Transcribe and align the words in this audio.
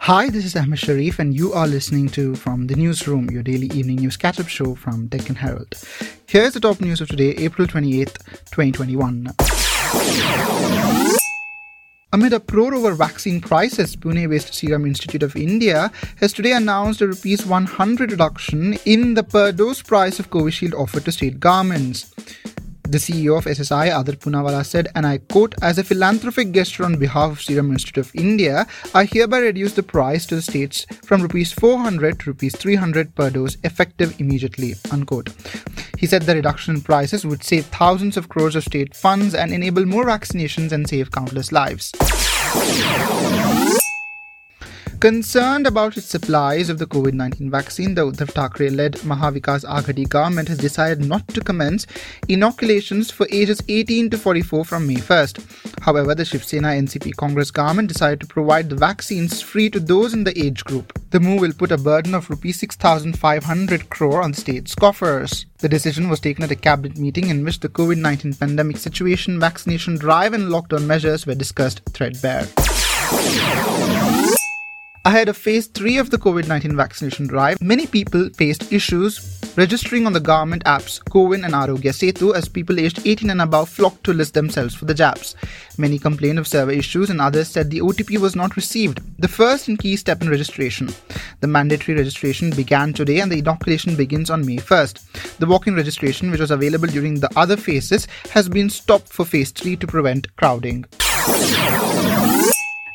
Hi, 0.00 0.28
this 0.30 0.44
is 0.44 0.56
Ahmed 0.56 0.78
Sharif, 0.78 1.18
and 1.20 1.32
you 1.32 1.52
are 1.52 1.66
listening 1.66 2.08
to 2.10 2.34
From 2.34 2.66
the 2.66 2.74
Newsroom, 2.74 3.30
your 3.30 3.42
daily 3.42 3.68
evening 3.68 3.96
news 3.96 4.16
catch 4.16 4.40
up 4.40 4.48
show 4.48 4.74
from 4.74 5.06
Deccan 5.06 5.36
Herald. 5.36 5.74
Here's 6.26 6.54
the 6.54 6.60
top 6.60 6.80
news 6.80 7.00
of 7.00 7.08
today, 7.08 7.30
April 7.38 7.68
28th, 7.68 8.18
2021. 8.50 9.28
Amid 12.12 12.34
uproar 12.34 12.74
over 12.74 12.92
vaccine 12.92 13.40
prices, 13.40 13.96
Pune 13.96 14.28
based 14.28 14.52
Serum 14.52 14.84
Institute 14.84 15.22
of 15.22 15.34
India 15.34 15.90
has 16.16 16.34
today 16.34 16.52
announced 16.52 17.00
a 17.00 17.06
rupees 17.06 17.46
100 17.46 18.10
reduction 18.10 18.74
in 18.84 19.14
the 19.14 19.22
per 19.22 19.50
dose 19.50 19.80
price 19.80 20.18
of 20.18 20.28
Covishield 20.28 20.74
offered 20.74 21.06
to 21.06 21.12
state 21.12 21.40
governments. 21.40 22.12
The 22.92 22.98
CEO 22.98 23.38
of 23.38 23.46
SSI, 23.46 23.86
Adar 23.86 24.16
Poonawalla, 24.16 24.66
said, 24.66 24.88
and 24.94 25.06
I 25.06 25.16
quote, 25.16 25.54
As 25.62 25.78
a 25.78 25.82
philanthropic 25.82 26.52
gesture 26.52 26.84
on 26.84 26.96
behalf 26.98 27.32
of 27.32 27.40
Serum 27.40 27.70
Institute 27.70 27.96
of 28.04 28.14
India, 28.14 28.66
I 28.94 29.06
hereby 29.06 29.38
reduce 29.38 29.72
the 29.72 29.82
price 29.82 30.26
to 30.26 30.34
the 30.34 30.42
states 30.42 30.84
from 31.02 31.22
rupees 31.22 31.52
400 31.52 32.20
to 32.20 32.30
rupees 32.32 32.54
300 32.54 33.14
per 33.14 33.30
dose, 33.30 33.56
effective 33.64 34.20
immediately. 34.20 34.74
Unquote. 34.90 35.30
He 35.96 36.06
said 36.06 36.24
the 36.24 36.34
reduction 36.34 36.74
in 36.74 36.82
prices 36.82 37.24
would 37.24 37.42
save 37.42 37.64
thousands 37.64 38.18
of 38.18 38.28
crores 38.28 38.56
of 38.56 38.64
state 38.64 38.94
funds 38.94 39.34
and 39.34 39.54
enable 39.54 39.86
more 39.86 40.04
vaccinations 40.04 40.70
and 40.70 40.86
save 40.86 41.10
countless 41.10 41.50
lives. 41.50 41.92
Concerned 45.02 45.66
about 45.66 45.96
its 45.96 46.06
supplies 46.06 46.70
of 46.70 46.78
the 46.78 46.86
COVID 46.86 47.14
19 47.14 47.50
vaccine, 47.50 47.92
the 47.92 48.06
Uddhav 48.06 48.30
Thackeray 48.30 48.70
led 48.70 48.92
Mahavikas 48.98 49.64
Aghadi 49.64 50.08
government 50.08 50.46
has 50.46 50.58
decided 50.58 51.04
not 51.04 51.26
to 51.26 51.40
commence 51.40 51.88
inoculations 52.28 53.10
for 53.10 53.26
ages 53.32 53.60
18 53.66 54.10
to 54.10 54.16
44 54.16 54.64
from 54.64 54.86
May 54.86 54.94
1st. 54.94 55.82
However, 55.82 56.14
the 56.14 56.24
Shiv 56.24 56.44
Sena 56.44 56.68
NCP 56.68 57.16
Congress 57.16 57.50
government 57.50 57.88
decided 57.88 58.20
to 58.20 58.28
provide 58.28 58.70
the 58.70 58.76
vaccines 58.76 59.40
free 59.42 59.68
to 59.70 59.80
those 59.80 60.14
in 60.14 60.22
the 60.22 60.40
age 60.40 60.62
group. 60.62 60.96
The 61.10 61.18
move 61.18 61.40
will 61.40 61.52
put 61.52 61.72
a 61.72 61.78
burden 61.78 62.14
of 62.14 62.30
Rs 62.30 62.60
6,500 62.60 63.90
crore 63.90 64.22
on 64.22 64.30
the 64.30 64.40
state's 64.40 64.76
coffers. 64.76 65.46
The 65.58 65.68
decision 65.68 66.10
was 66.10 66.20
taken 66.20 66.44
at 66.44 66.52
a 66.52 66.54
cabinet 66.54 66.96
meeting 66.96 67.28
in 67.28 67.44
which 67.44 67.58
the 67.58 67.68
COVID 67.68 67.98
19 67.98 68.34
pandemic 68.34 68.76
situation, 68.76 69.40
vaccination 69.40 69.96
drive, 69.96 70.32
and 70.32 70.44
lockdown 70.44 70.86
measures 70.86 71.26
were 71.26 71.34
discussed 71.34 71.82
threadbare. 71.92 72.46
Ahead 75.04 75.28
of 75.28 75.36
phase 75.36 75.66
3 75.66 75.98
of 75.98 76.10
the 76.10 76.16
COVID 76.16 76.46
19 76.46 76.76
vaccination 76.76 77.26
drive, 77.26 77.60
many 77.60 77.88
people 77.88 78.28
faced 78.30 78.72
issues 78.72 79.40
registering 79.56 80.06
on 80.06 80.12
the 80.12 80.20
government 80.20 80.62
apps 80.62 81.02
CoWIN 81.10 81.44
and 81.44 81.54
Aarogya 81.54 81.90
Setu 81.92 82.32
as 82.32 82.48
people 82.48 82.78
aged 82.78 83.04
18 83.04 83.28
and 83.30 83.42
above 83.42 83.68
flocked 83.68 84.04
to 84.04 84.12
list 84.12 84.34
themselves 84.34 84.76
for 84.76 84.84
the 84.84 84.94
jabs. 84.94 85.34
Many 85.76 85.98
complained 85.98 86.38
of 86.38 86.46
server 86.46 86.70
issues 86.70 87.10
and 87.10 87.20
others 87.20 87.48
said 87.48 87.68
the 87.68 87.80
OTP 87.80 88.18
was 88.18 88.36
not 88.36 88.54
received, 88.54 89.00
the 89.20 89.26
first 89.26 89.66
and 89.66 89.76
key 89.76 89.96
step 89.96 90.22
in 90.22 90.30
registration. 90.30 90.88
The 91.40 91.48
mandatory 91.48 91.98
registration 91.98 92.50
began 92.50 92.92
today 92.92 93.18
and 93.18 93.32
the 93.32 93.40
inoculation 93.40 93.96
begins 93.96 94.30
on 94.30 94.46
May 94.46 94.58
1st. 94.58 95.38
The 95.38 95.46
walk 95.46 95.66
in 95.66 95.74
registration, 95.74 96.30
which 96.30 96.40
was 96.40 96.52
available 96.52 96.86
during 96.86 97.18
the 97.18 97.30
other 97.34 97.56
phases, 97.56 98.06
has 98.30 98.48
been 98.48 98.70
stopped 98.70 99.08
for 99.08 99.24
phase 99.24 99.50
3 99.50 99.74
to 99.78 99.86
prevent 99.88 100.36
crowding. 100.36 100.84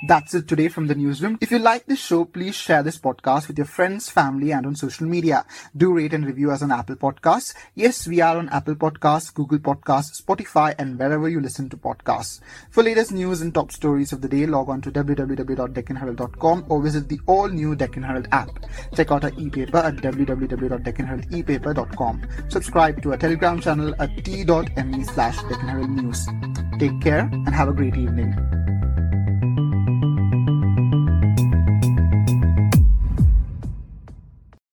That's 0.07 0.33
it 0.33 0.47
today 0.47 0.69
from 0.69 0.87
the 0.87 0.95
newsroom. 0.95 1.37
If 1.41 1.51
you 1.51 1.59
like 1.59 1.85
this 1.85 1.99
show, 1.99 2.23
please 2.23 2.55
share 2.55 2.81
this 2.81 2.97
podcast 2.97 3.49
with 3.49 3.57
your 3.57 3.67
friends, 3.67 4.09
family, 4.09 4.53
and 4.53 4.65
on 4.65 4.73
social 4.73 5.05
media. 5.05 5.45
Do 5.75 5.93
rate 5.93 6.13
and 6.13 6.25
review 6.25 6.49
us 6.49 6.61
on 6.61 6.71
Apple 6.71 6.95
Podcasts. 6.95 7.53
Yes, 7.75 8.07
we 8.07 8.21
are 8.21 8.37
on 8.37 8.47
Apple 8.47 8.75
Podcasts, 8.75 9.33
Google 9.33 9.59
Podcasts, 9.59 10.21
Spotify, 10.21 10.73
and 10.79 10.97
wherever 10.97 11.27
you 11.27 11.41
listen 11.41 11.67
to 11.71 11.75
podcasts. 11.75 12.39
For 12.69 12.83
latest 12.83 13.11
news 13.11 13.41
and 13.41 13.53
top 13.53 13.73
stories 13.73 14.13
of 14.13 14.21
the 14.21 14.29
day, 14.29 14.45
log 14.45 14.69
on 14.69 14.79
to 14.83 14.91
www.deccanherald.com 14.93 16.67
or 16.69 16.81
visit 16.81 17.09
the 17.09 17.19
all 17.25 17.49
new 17.49 17.75
Deccan 17.75 18.03
Herald 18.03 18.29
app. 18.31 18.65
Check 18.95 19.11
out 19.11 19.25
our 19.25 19.33
e-paper 19.37 19.79
at 19.79 19.97
www.deccanheraldepaper.com. 19.97 22.21
Subscribe 22.47 23.01
to 23.01 23.11
our 23.11 23.17
Telegram 23.17 23.59
channel 23.59 23.93
at 23.99 24.23
t.me 24.23 25.03
slash 25.03 25.35
Deccan 25.49 25.67
Herald 25.67 25.89
News. 25.89 26.25
Take 26.79 27.01
care 27.01 27.29
and 27.29 27.49
have 27.49 27.67
a 27.67 27.73
great 27.73 27.97
evening. 27.97 28.56